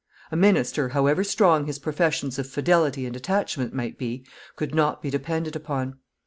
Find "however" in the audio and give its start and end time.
0.89-1.23